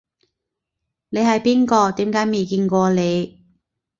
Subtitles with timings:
[1.09, 1.91] 你係邊個？
[1.91, 3.39] 點解未見過你